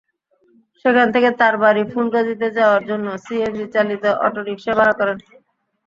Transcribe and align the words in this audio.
সেখান 0.85 1.07
থেকে 1.15 1.29
তাঁর 1.39 1.55
বাড়ি 1.63 1.83
ফুলগাজীতে 1.91 2.47
যাওয়ার 2.57 2.81
জন্য 2.89 3.07
সিএনজিচালিত 3.23 4.03
অটোরিকশা 4.25 4.73
ভাড়া 4.77 4.93
করেন। 4.99 5.17